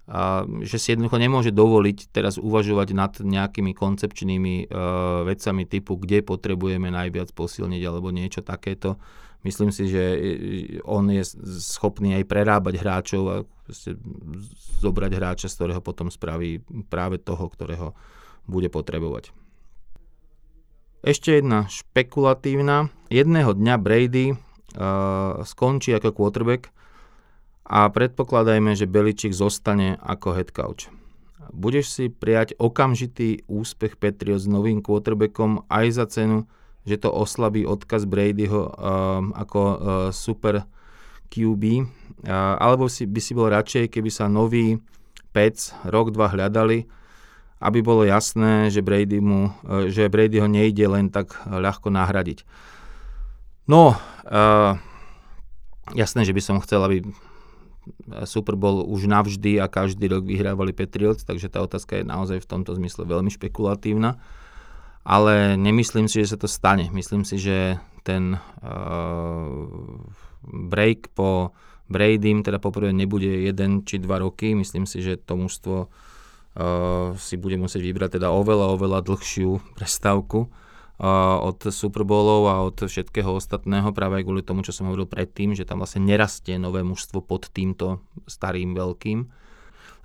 [0.09, 6.25] a, že si jednoducho nemôže dovoliť teraz uvažovať nad nejakými koncepčnými uh, vecami typu, kde
[6.25, 8.97] potrebujeme najviac posilniť alebo niečo takéto
[9.47, 10.03] Myslím si, že
[10.83, 11.23] on je
[11.63, 13.37] schopný aj prerábať hráčov a
[14.83, 16.59] zobrať hráča, z ktorého potom spraví
[16.91, 17.95] práve toho, ktorého
[18.51, 19.31] bude potrebovať.
[21.07, 22.91] Ešte jedna špekulatívna.
[23.15, 26.75] Jedného dňa Brady uh, skončí ako quarterback
[27.69, 30.89] a predpokladajme, že Beličík zostane ako head coach.
[31.53, 36.49] Budeš si prijať okamžitý úspech Patriots s novým quarterbackom aj za cenu,
[36.89, 38.73] že to oslabí odkaz Bradyho uh,
[39.37, 39.77] ako uh,
[40.13, 40.65] super
[41.29, 44.81] QB, uh, alebo si, by si bol radšej, keby sa nový
[45.37, 46.89] Pec rok, dva hľadali,
[47.61, 52.49] aby bolo jasné, že Brady, mu, uh, že Brady ho nejde len tak ľahko nahradiť.
[53.69, 53.93] No,
[54.25, 54.73] uh,
[55.93, 57.05] jasné, že by som chcel, aby
[58.25, 62.51] Super Bowl už navždy a každý rok vyhrávali Patriots, takže tá otázka je naozaj v
[62.51, 64.17] tomto zmysle veľmi špekulatívna
[65.09, 66.93] ale nemyslím si, že sa to stane.
[66.93, 69.65] Myslím si, že ten uh,
[70.45, 71.57] break po
[71.89, 74.53] Bradym teda poprvé nebude jeden či dva roky.
[74.53, 80.53] Myslím si, že to mužstvo uh, si bude musieť vybrať teda oveľa, oveľa dlhšiu prestávku
[80.99, 85.55] od Super Bowlov a od všetkého ostatného práve aj kvôli tomu, čo som hovoril predtým,
[85.55, 89.31] že tam vlastne nerastie nové mužstvo pod týmto starým veľkým.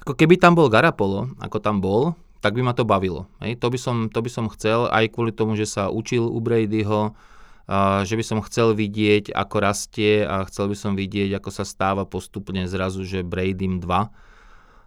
[0.05, 3.25] Ako keby tam bol Garapolo, ako tam bol, tak by ma to bavilo.
[3.41, 3.57] Hej.
[3.63, 7.17] To, by som, to by som chcel aj kvôli tomu, že sa učil u Bradyho,
[7.63, 11.63] a že by som chcel vidieť, ako rastie a chcel by som vidieť, ako sa
[11.63, 13.87] stáva postupne zrazu, že Bradym 2.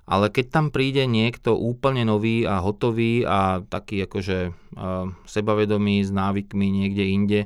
[0.07, 6.15] Ale keď tam príde niekto úplne nový a hotový a taký akože uh, sebavedomý s
[6.15, 7.41] návykmi niekde inde,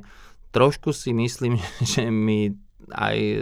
[0.53, 1.57] trošku si myslím,
[1.91, 2.53] že mi
[2.91, 3.39] aj e,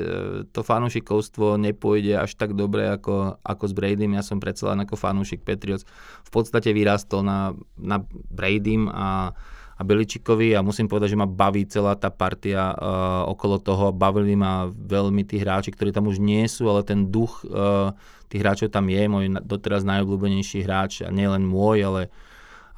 [0.54, 4.14] to fanúšikovstvo nepôjde až tak dobre ako, ako s Bradym.
[4.14, 5.90] Ja som predsa len ako fanúšik Patriots
[6.22, 9.34] v podstate vyrastol na, na Bradym a,
[9.80, 13.96] a Beličikovi a musím povedať, že ma baví celá tá partia uh, okolo toho.
[13.96, 17.96] Bavili ma veľmi tí hráči, ktorí tam už nie sú, ale ten duch uh,
[18.28, 19.08] tých hráčov tam je.
[19.08, 22.12] Môj doteraz najobľúbenejší hráč a nielen môj, ale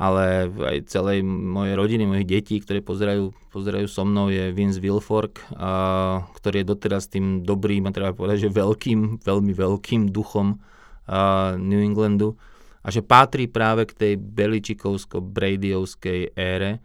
[0.02, 5.46] ale aj celej mojej rodiny, mojich detí, ktoré pozerajú, pozerajú so mnou, je Vince Wilfork,
[5.54, 10.58] a, ktorý je doteraz tým dobrým, a treba povedať, že veľkým, veľmi veľkým duchom
[11.06, 12.34] a, New Englandu
[12.82, 16.82] a že patrí práve k tej Beličikovsko-Bradyovskej ére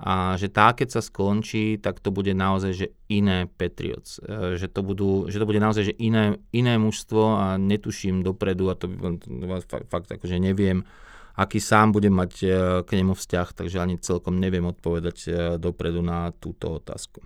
[0.00, 4.16] a že tá, keď sa skončí, tak to bude naozaj že iné Patriots.
[4.24, 8.72] E, že to, budú, že to bude naozaj že iné, iné mužstvo a netuším dopredu
[8.72, 10.88] a to, to fakt, fakt akože neviem,
[11.36, 12.48] aký sám budem mať e,
[12.80, 17.20] k nemu vzťah, takže ani celkom neviem odpovedať e, dopredu na túto otázku.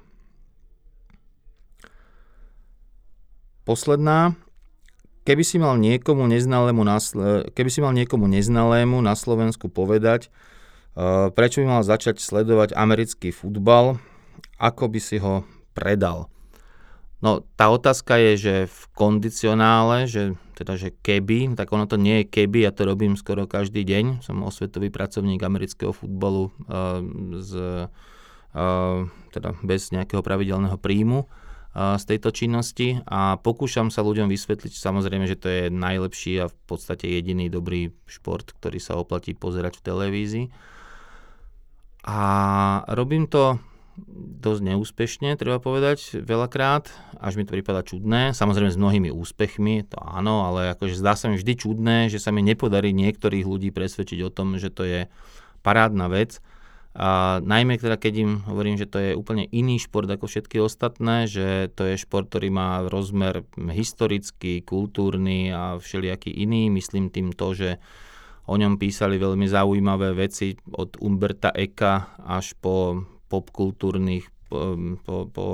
[3.63, 4.35] Posledná.
[5.25, 7.01] Keby si mal niekomu neznalému na,
[7.55, 10.29] keby si mal niekomu neznalému na Slovensku povedať,
[11.35, 13.98] prečo by mal začať sledovať americký futbal,
[14.59, 15.42] ako by si ho
[15.74, 16.30] predal.
[17.18, 22.22] No tá otázka je, že v kondicionále, že teda že keby, tak ono to nie
[22.22, 24.22] je keby, ja to robím skoro každý deň.
[24.22, 27.02] Som osvetový pracovník amerického futbalu uh,
[27.42, 27.52] z,
[28.54, 31.26] uh, teda bez nejakého pravidelného príjmu
[31.74, 36.57] z tejto činnosti a pokúšam sa ľuďom vysvetliť samozrejme, že to je najlepší a v
[36.70, 40.46] podstate jediný dobrý šport, ktorý sa oplatí pozerať v televízii.
[42.05, 42.21] A
[42.93, 43.57] robím to
[44.45, 49.97] dosť neúspešne, treba povedať, veľakrát, až mi to prípada čudné, samozrejme s mnohými úspechmi, to
[50.03, 54.21] áno, ale akože zdá sa mi vždy čudné, že sa mi nepodarí niektorých ľudí presvedčiť
[54.27, 55.01] o tom, že to je
[55.62, 56.43] parádna vec.
[56.95, 61.27] A najmä teda, keď im hovorím, že to je úplne iný šport ako všetky ostatné,
[61.27, 66.71] že to je šport, ktorý má rozmer historický, kultúrny a všelijaký iný.
[66.71, 67.71] Myslím tým to, že
[68.44, 75.46] o ňom písali veľmi zaujímavé veci od Umberta Eka až po popkultúrnych, po, po, po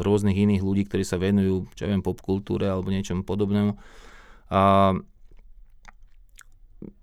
[0.00, 3.76] rôznych iných ľudí, ktorí sa venujú, čo viem, popkultúre alebo niečomu podobnému.
[4.50, 4.60] A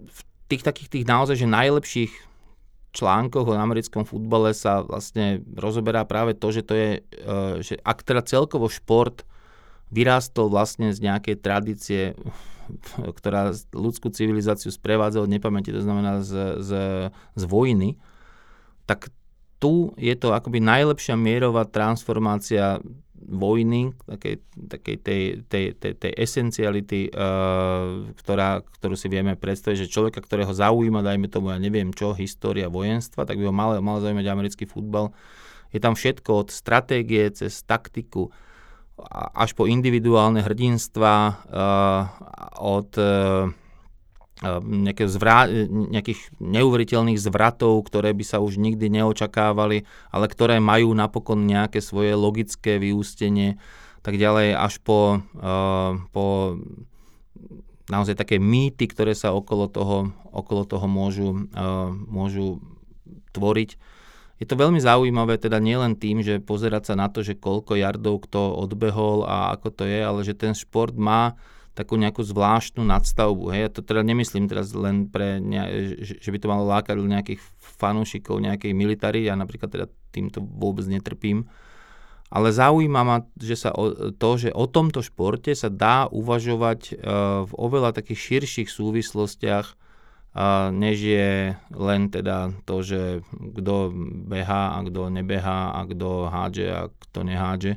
[0.01, 2.13] v tých takých tých naozaj, že najlepších
[2.97, 6.99] článkoch o americkom futbale sa vlastne rozoberá práve to, že to je, e,
[7.61, 9.21] že ak teda celkovo šport
[9.93, 12.17] vyrástol vlastne z nejakej tradície,
[13.17, 16.71] ktorá ľudskú civilizáciu sprevádzala od nepamäti, to znamená z, z,
[17.12, 17.99] z vojny,
[18.88, 19.12] tak
[19.58, 22.77] tu je to akoby najlepšia mierová transformácia
[23.17, 29.91] vojny, takej, takej tej, tej, tej, tej esenciality, uh, ktorá, ktorú si vieme predstaviť, že
[29.91, 33.99] človeka, ktorého zaujíma, dajme tomu, ja neviem čo, história vojenstva, tak by ho mal, mal
[33.99, 35.12] zaujímať americký futbal.
[35.73, 38.32] Je tam všetko od stratégie cez taktiku
[39.38, 42.01] až po individuálne hrdinstva, uh,
[42.57, 43.53] od uh,
[44.62, 51.49] nejaké zvrá, nejakých neuveriteľných zvratov, ktoré by sa už nikdy neočakávali, ale ktoré majú napokon
[51.49, 53.57] nejaké svoje logické vyústenie,
[54.05, 55.25] tak ďalej až po,
[56.13, 56.25] po
[57.89, 61.49] naozaj také mýty, ktoré sa okolo toho, okolo toho môžu,
[62.05, 62.62] môžu
[63.33, 63.96] tvoriť.
[64.38, 68.30] Je to veľmi zaujímavé teda nielen tým, že pozerať sa na to, že koľko jardov
[68.30, 71.34] kto odbehol a ako to je, ale že ten šport má
[71.78, 73.54] takú nejakú zvláštnu nadstavbu.
[73.54, 73.62] Hej.
[73.62, 77.41] Ja to teda nemyslím teraz len pre, ne, že by to malo lákať nejakých
[77.78, 81.45] fanúšikov nejakej military, ja napríklad teda týmto vôbec netrpím.
[82.28, 87.47] Ale zaujíma ma, že sa o, to, že o tomto športe sa dá uvažovať uh,
[87.47, 89.87] v oveľa takých širších súvislostiach,
[90.69, 93.89] než je len teda to, že kto
[94.30, 97.73] behá a kto nebehá a kto hádže a kto nehádže.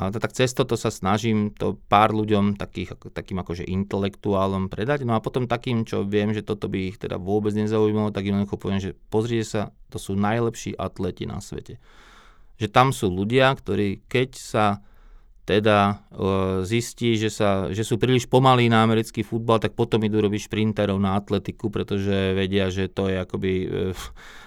[0.00, 5.04] Ale tak cez toto sa snažím to pár ľuďom, takých, takým akože intelektuálom predať.
[5.04, 8.48] No a potom takým, čo viem, že toto by ich teda vôbec nezaujímalo, tak im
[8.48, 11.76] poviem, že pozrite sa, to sú najlepší atleti na svete.
[12.56, 14.80] Že tam sú ľudia, ktorí keď sa
[15.44, 20.24] teda uh, zistí, že, sa, že sú príliš pomalí na americký futbal, tak potom idú
[20.24, 23.92] robiť šprinterov na atletiku, pretože vedia, že to je akoby uh,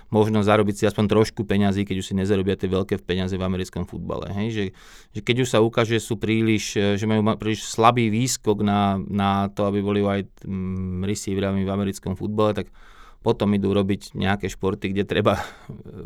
[0.09, 3.85] možno zarobiť si aspoň trošku peňazí, keď už si nezarobia tie veľké peniaze v americkom
[3.85, 4.31] futbale.
[4.31, 4.47] Hej?
[4.49, 4.65] Že,
[5.13, 9.51] že keď už sa ukáže, že sú príliš, že majú príliš slabý výskok na, na
[9.51, 12.71] to, aby boli aj mm, receiverami v americkom futbale, tak
[13.19, 15.43] potom idú robiť nejaké športy, kde treba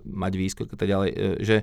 [0.10, 1.10] mať výskok a tak ďalej.
[1.14, 1.58] E, že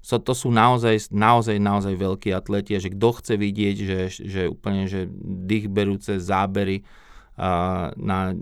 [0.00, 4.42] so, to sú naozaj, naozaj, naozaj veľkí atleti a že kto chce vidieť, že, že
[4.48, 6.82] úplne že dýchberúce zábery
[7.36, 8.32] a, na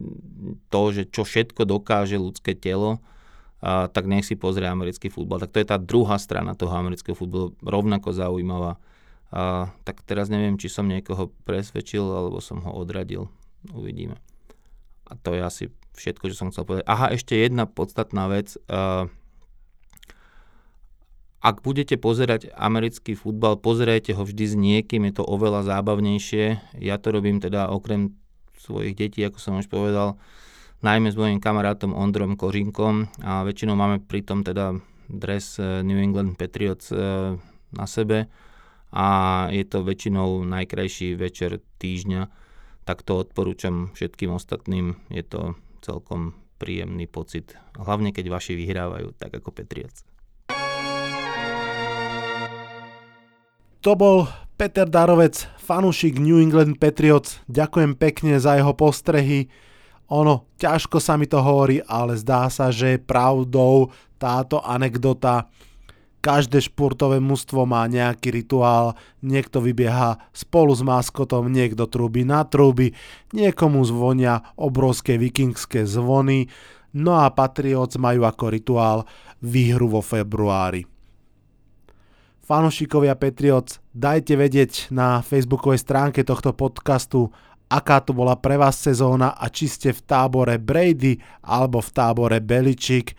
[0.70, 3.02] to, že čo všetko dokáže ľudské telo,
[3.58, 5.42] a, tak nech si pozrie americký futbal.
[5.42, 8.78] Tak to je tá druhá strana toho amerického futbalu, rovnako zaujímavá.
[9.34, 13.28] A, tak teraz neviem, či som niekoho presvedčil, alebo som ho odradil.
[13.74, 14.16] Uvidíme.
[15.10, 15.64] A to je asi
[15.98, 16.86] všetko, čo som chcel povedať.
[16.86, 18.54] Aha, ešte jedna podstatná vec.
[18.70, 19.10] A,
[21.38, 26.74] ak budete pozerať americký futbal, pozerajte ho vždy s niekým, je to oveľa zábavnejšie.
[26.82, 28.18] Ja to robím teda okrem
[28.58, 30.18] svojich detí, ako som už povedal,
[30.82, 36.34] najmä s mojim kamarátom Ondrom Kožinkom a väčšinou máme pritom teda dres eh, New England
[36.34, 37.38] Patriots eh,
[37.70, 38.26] na sebe
[38.90, 39.06] a
[39.52, 42.26] je to väčšinou najkrajší večer týždňa,
[42.88, 49.38] tak to odporúčam všetkým ostatným, je to celkom príjemný pocit, hlavne keď vaši vyhrávajú, tak
[49.38, 50.08] ako Patriots.
[53.88, 54.28] To bol
[54.60, 57.40] Peter Darovec, fanúšik New England Patriots.
[57.48, 59.48] Ďakujem pekne za jeho postrehy
[60.12, 63.88] ono, ťažko sa mi to hovorí, ale zdá sa, že je pravdou
[64.20, 65.48] táto anekdota.
[66.20, 68.92] Každé športové mužstvo má nejaký rituál,
[69.24, 72.92] niekto vybieha spolu s maskotom, niekto trúbi na trúby,
[73.32, 76.52] niekomu zvonia obrovské vikingské zvony,
[76.92, 79.08] no a Patriots majú ako rituál
[79.40, 80.97] výhru vo februári.
[82.48, 87.28] Fanušikovia Patriots, dajte vedieť na facebookovej stránke tohto podcastu,
[87.68, 92.40] aká to bola pre vás sezóna a či ste v tábore Brady alebo v tábore
[92.40, 93.12] Beličik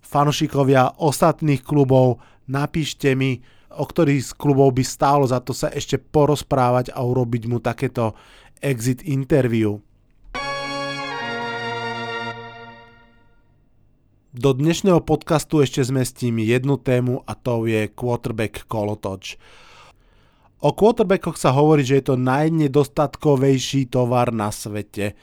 [0.00, 3.44] fanušikovia ostatných klubov, napíšte mi,
[3.76, 8.16] o ktorých z klubov by stálo za to sa ešte porozprávať a urobiť mu takéto
[8.64, 9.76] exit interview.
[14.36, 19.40] Do dnešného podcastu ešte zmestím jednu tému a to je quarterback kolotoč.
[20.60, 25.16] O quarterbackoch sa hovorí, že je to najnedostatkovejší tovar na svete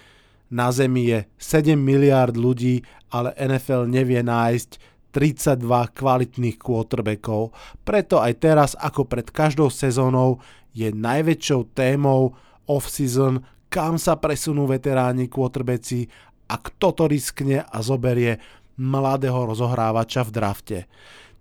[0.53, 4.77] na Zemi je 7 miliard ľudí, ale NFL nevie nájsť
[5.09, 5.65] 32
[5.97, 7.53] kvalitných quarterbackov.
[7.81, 10.37] Preto aj teraz, ako pred každou sezónou,
[10.73, 12.37] je najväčšou témou
[12.69, 13.41] off-season,
[13.73, 16.05] kam sa presunú veteráni quarterbacki
[16.49, 18.37] a kto to riskne a zoberie
[18.77, 20.79] mladého rozohrávača v drafte.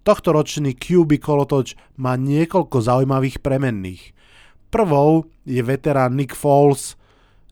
[0.03, 4.03] Tohto ročný QB kolotoč má niekoľko zaujímavých premenných.
[4.73, 6.99] Prvou je veterán Nick Foles,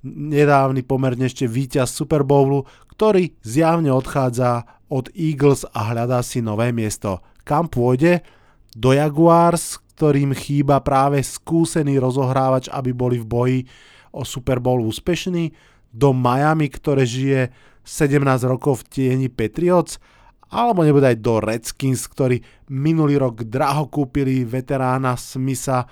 [0.02, 2.64] nedávny pomerne ešte víťaz Super Bowlu,
[2.96, 7.22] ktorý zjavne odchádza od Eagles a hľadá si nové miesto.
[7.46, 8.24] Kam pôjde?
[8.74, 13.58] Do Jaguars, ktorým chýba práve skúsený rozohrávač, aby boli v boji
[14.10, 15.52] o Super Bowl úspešní,
[15.90, 17.50] do Miami, ktoré žije
[17.82, 19.98] 17 rokov v tieni Patriots,
[20.50, 22.42] alebo nebude aj do Redskins, ktorí
[22.74, 25.86] minulý rok draho kúpili veterána Smitha,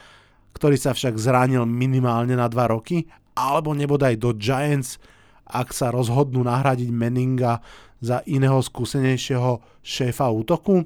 [0.50, 3.06] ktorý sa však zranil minimálne na 2 roky
[3.38, 4.98] alebo nebodaj do Giants,
[5.46, 7.62] ak sa rozhodnú nahradiť Meninga
[8.02, 10.82] za iného skúsenejšieho šéfa útoku?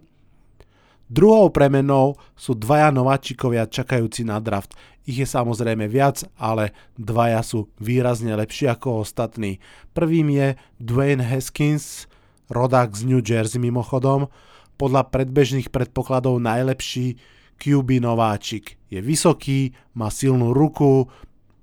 [1.13, 4.73] Druhou premenou sú dvaja nováčikovia čakajúci na draft.
[5.05, 9.61] Ich je samozrejme viac, ale dvaja sú výrazne lepší ako ostatní.
[9.93, 12.09] Prvým je Dwayne Haskins,
[12.49, 14.33] rodák z New Jersey mimochodom,
[14.81, 17.21] podľa predbežných predpokladov najlepší
[17.61, 18.81] QB nováčik.
[18.89, 21.13] Je vysoký, má silnú ruku,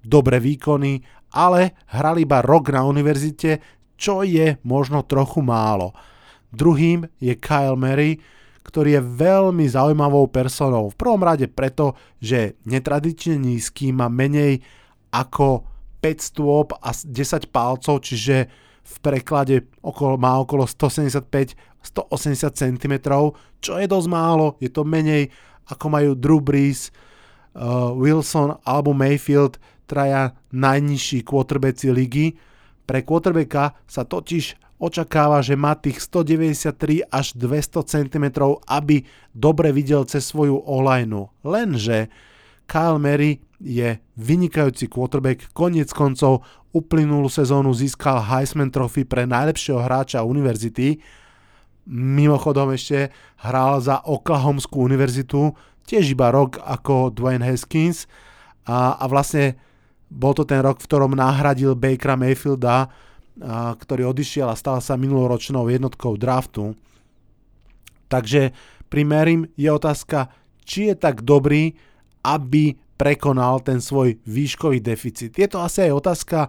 [0.06, 1.02] dobré výkony,
[1.34, 3.66] ale hral iba rok na univerzite,
[3.98, 5.98] čo je možno trochu málo.
[6.54, 8.22] Druhým je Kyle Mary,
[8.70, 10.94] ktorý je veľmi zaujímavou personou.
[10.94, 14.62] V prvom rade preto, že netradične nízky, má menej
[15.10, 15.66] ako
[16.06, 18.48] 5 stôp a 10 palcov, čiže
[18.90, 21.54] v preklade okolo, má okolo 175-180
[22.54, 22.94] cm,
[23.60, 25.30] čo je dosť málo, je to menej
[25.70, 26.90] ako majú Drew Brees,
[27.54, 32.28] uh, Wilson alebo Mayfield, traja najnižší quarterbacki ligy.
[32.86, 38.26] Pre quarterbacka sa totiž očakáva, že má tých 193 až 200 cm,
[38.66, 39.04] aby
[39.36, 41.28] dobre videl cez svoju olajnu.
[41.44, 42.08] Lenže
[42.64, 50.24] Kyle Mary je vynikajúci quarterback, koniec koncov uplynulú sezónu získal Heisman Trophy pre najlepšieho hráča
[50.24, 51.04] univerzity.
[51.90, 53.12] Mimochodom ešte
[53.44, 55.52] hral za Oklahomskú univerzitu,
[55.90, 58.06] tiež iba rok ako Dwayne Haskins
[58.64, 59.58] a, a vlastne
[60.10, 62.90] bol to ten rok, v ktorom nahradil Bakera Mayfielda,
[63.44, 66.76] ktorý odišiel a stal sa minuloročnou jednotkou draftu.
[68.12, 68.52] Takže
[68.90, 70.34] pri Merim je otázka,
[70.66, 71.78] či je tak dobrý,
[72.26, 75.32] aby prekonal ten svoj výškový deficit.
[75.40, 76.40] Je to asi aj otázka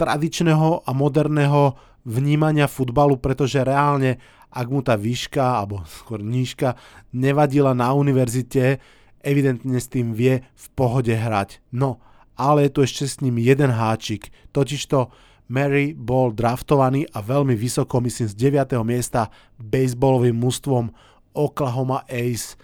[0.00, 1.76] tradičného a moderného
[2.08, 4.16] vnímania futbalu, pretože reálne,
[4.48, 6.80] ak mu tá výška, alebo skôr nížka,
[7.12, 8.80] nevadila na univerzite,
[9.20, 11.60] evidentne s tým vie v pohode hrať.
[11.76, 12.00] No,
[12.34, 14.32] ale je tu ešte s ním jeden háčik.
[14.50, 15.12] Totižto
[15.52, 18.72] Mary bol draftovaný a veľmi vysoko, myslím z 9.
[18.88, 19.28] miesta
[19.60, 20.88] baseballovým mužstvom
[21.36, 22.56] Oklahoma Ace.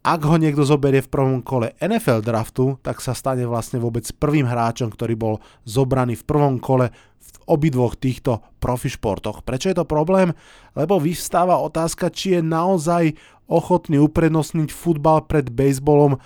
[0.00, 4.48] Ak ho niekto zoberie v prvom kole NFL draftu, tak sa stane vlastne vôbec prvým
[4.48, 5.34] hráčom, ktorý bol
[5.68, 6.88] zobraný v prvom kole
[7.20, 9.44] v obidvoch týchto profi športoch.
[9.44, 10.32] Prečo je to problém?
[10.72, 13.12] Lebo vyvstáva otázka, či je naozaj
[13.44, 16.16] ochotný uprednostniť futbal pred baseballom,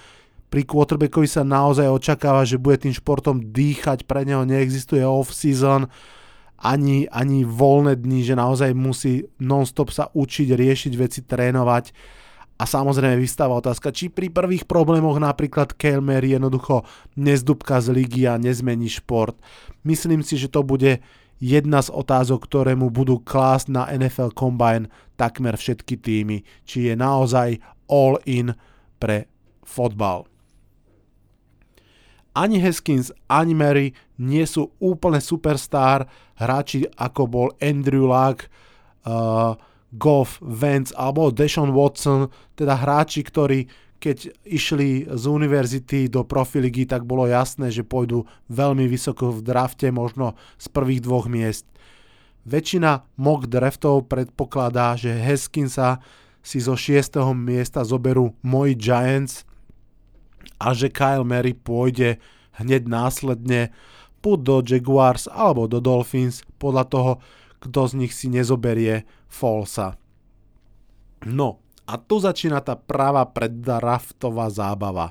[0.53, 5.88] pri quarterbackovi sa naozaj očakáva, že bude tým športom dýchať, pre neho neexistuje off-season,
[6.61, 11.96] ani, ani voľné dni, že naozaj musí non-stop sa učiť, riešiť veci, trénovať.
[12.61, 16.84] A samozrejme vystáva otázka, či pri prvých problémoch napríklad Kelmer jednoducho
[17.16, 19.34] nezdúbka z ligy a nezmení šport.
[19.82, 21.00] Myslím si, že to bude
[21.42, 24.86] jedna z otázok, ktoré mu budú klásť na NFL Combine
[25.18, 27.59] takmer všetky týmy, či je naozaj
[27.90, 28.55] all in
[29.03, 29.26] pre
[29.66, 30.30] fotbal
[32.33, 38.49] ani Haskins, ani Mary nie sú úplne superstar hráči ako bol Andrew Luck,
[39.07, 39.55] uh,
[39.93, 43.68] Goff, Vance alebo Deshaun Watson, teda hráči, ktorí
[44.03, 49.95] keď išli z univerzity do profiligy, tak bolo jasné, že pôjdu veľmi vysoko v drafte,
[49.95, 51.70] možno z prvých dvoch miest.
[52.43, 56.03] Väčšina mock draftov predpokladá, že Heskinsa
[56.43, 57.22] si zo 6.
[57.39, 59.47] miesta zoberú moji Giants
[60.59, 62.22] a že Kyle Mary pôjde
[62.61, 63.72] hneď následne
[64.22, 67.12] buď do Jaguars alebo do Dolphins podľa toho,
[67.62, 69.99] kto z nich si nezoberie Falsa.
[71.26, 75.11] No a tu začína tá práva preddraftová zábava.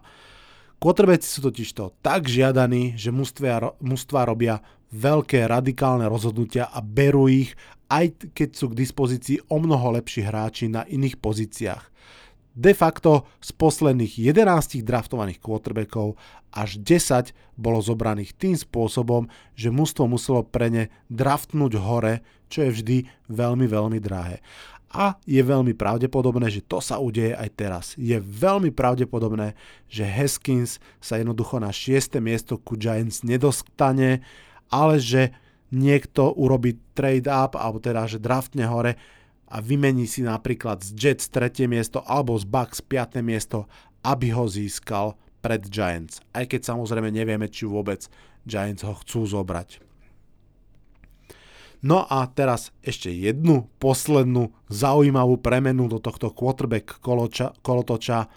[0.82, 7.54] Quarterbacki sú totižto tak žiadaní, že mužstva robia veľké radikálne rozhodnutia a berú ich,
[7.92, 11.84] aj keď sú k dispozícii o mnoho lepší hráči na iných pozíciách.
[12.52, 16.20] De facto z posledných 11 draftovaných quarterbackov
[16.52, 22.20] až 10 bolo zobraných tým spôsobom, že mužstvo muselo pre ne draftnúť hore,
[22.52, 22.98] čo je vždy
[23.32, 24.44] veľmi, veľmi drahé.
[24.92, 27.86] A je veľmi pravdepodobné, že to sa udeje aj teraz.
[27.96, 29.56] Je veľmi pravdepodobné,
[29.88, 32.20] že Haskins sa jednoducho na 6.
[32.20, 34.20] miesto ku Giants nedostane,
[34.68, 35.32] ale že
[35.72, 39.00] niekto urobí trade up, alebo teda, že draftne hore
[39.52, 41.68] a vymení si napríklad z Jets 3.
[41.68, 43.20] miesto alebo z Bucks 5.
[43.20, 43.68] miesto,
[44.02, 46.24] aby ho získal pred Giants.
[46.32, 48.08] Aj keď samozrejme nevieme, či vôbec
[48.48, 49.84] Giants ho chcú zobrať.
[51.84, 58.30] No a teraz ešte jednu poslednú zaujímavú premenu do tohto quarterback koloča, kolotoča.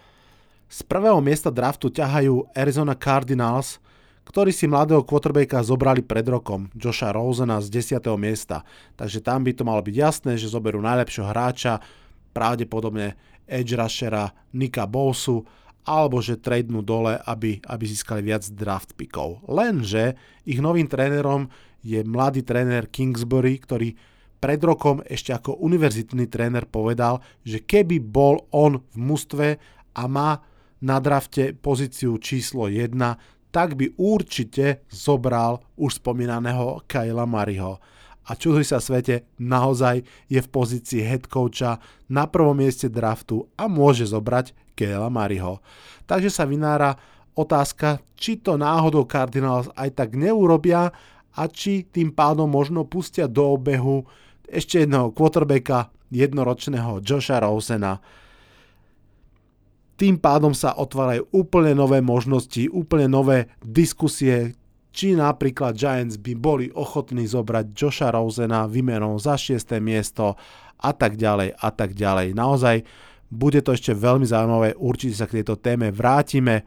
[0.67, 3.79] Z prvého miesta draftu ťahajú Arizona Cardinals–
[4.25, 7.69] ktorí si mladého quarterbacka zobrali pred rokom, Josha Rosena z
[8.01, 8.01] 10.
[8.17, 8.65] miesta.
[8.97, 11.81] Takže tam by to malo byť jasné, že zoberú najlepšieho hráča,
[12.35, 13.15] pravdepodobne
[13.47, 15.45] edge rushera Nika Bosu,
[15.85, 19.45] alebo že tradenú dole, aby, aby získali viac draft pickov.
[19.45, 20.17] Lenže
[20.49, 21.53] ich novým trénerom
[21.85, 23.93] je mladý tréner Kingsbury, ktorý
[24.41, 29.49] pred rokom ešte ako univerzitný tréner povedal, že keby bol on v mústve
[29.93, 30.41] a má
[30.85, 32.93] na drafte pozíciu číslo 1,
[33.55, 37.79] tak by určite zobral už spomínaného Kyla Mariho.
[38.27, 41.79] A čuduj sa svete, naozaj je v pozícii head coacha
[42.11, 45.63] na prvom mieste draftu a môže zobrať Kyla Mariho.
[46.11, 46.99] Takže sa vynára
[47.39, 50.91] otázka, či to náhodou Cardinals aj tak neurobia
[51.39, 54.03] a či tým pádom možno pustia do obehu
[54.51, 58.03] ešte jedného quarterbacka, jednoročného Josha Rosena,
[59.95, 64.59] tým pádom sa otvárajú úplne nové možnosti, úplne nové diskusie,
[64.95, 69.83] či napríklad Giants by boli ochotní zobrať Josha Rosena výmenou za 6.
[69.83, 70.39] miesto
[70.79, 72.31] a tak ďalej a tak ďalej.
[72.35, 72.77] Naozaj
[73.35, 76.63] bude to ešte veľmi zaujímavé, určite sa k tejto téme vrátime.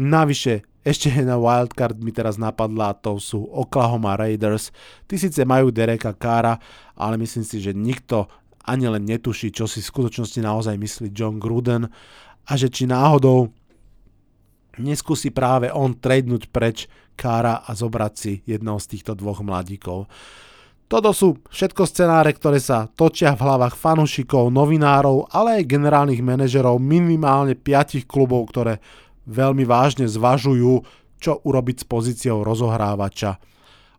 [0.00, 4.72] Navyše, ešte jedna wildcard mi teraz napadla, to sú Oklahoma Raiders.
[5.04, 6.56] Ty síce majú Dereka Kára,
[6.96, 8.24] ale myslím si, že nikto
[8.66, 11.86] ani len netuší, čo si v skutočnosti naozaj myslí John Gruden
[12.46, 13.50] a že či náhodou
[14.78, 16.86] neskúsi práve on tradenúť preč
[17.16, 20.04] Kára a zobrať si jedného z týchto dvoch mladíkov.
[20.86, 26.78] Toto sú všetko scenáre, ktoré sa točia v hlavách fanúšikov, novinárov, ale aj generálnych manažerov
[26.78, 28.78] minimálne 5 klubov, ktoré
[29.26, 30.86] veľmi vážne zvažujú,
[31.18, 33.42] čo urobiť s pozíciou rozohrávača.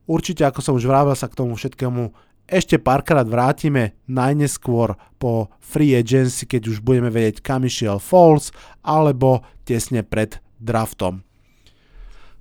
[0.08, 5.94] Určite, ako som už vravel, sa k tomu všetkému ešte párkrát vrátime najneskôr po free
[5.94, 11.28] agency, keď už budeme vedieť, kam išiel Falls, alebo tesne pred draftom.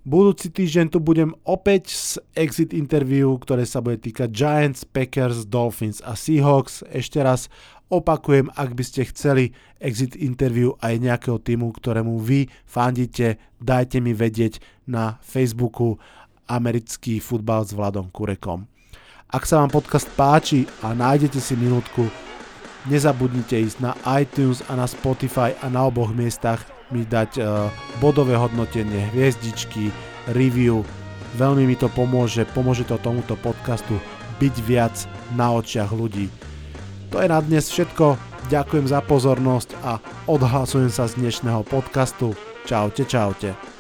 [0.07, 5.99] Budúci týždeň tu budem opäť s exit interview, ktoré sa bude týkať Giants, Packers, Dolphins
[6.07, 6.87] a Seahawks.
[6.95, 7.51] Ešte raz
[7.91, 9.51] opakujem, ak by ste chceli
[9.83, 15.99] exit interview aj nejakého týmu, ktorému vy fandíte, dajte mi vedieť na Facebooku
[16.47, 18.76] americký futbal s Vladom Kurekom.
[19.27, 22.07] Ak sa vám podcast páči a nájdete si minútku,
[22.87, 26.63] nezabudnite ísť na iTunes a na Spotify a na oboch miestach
[26.95, 27.67] mi dať uh,
[27.99, 29.91] bodové hodnotenie, hviezdičky,
[30.31, 30.87] review.
[31.35, 33.99] Veľmi mi to pomôže, pomôže to tomuto podcastu
[34.39, 34.95] byť viac
[35.35, 36.31] na očiach ľudí.
[37.11, 38.15] To je na dnes všetko,
[38.47, 39.99] ďakujem za pozornosť a
[40.31, 42.31] odhlasujem sa z dnešného podcastu.
[42.63, 43.76] Čaute, čaute.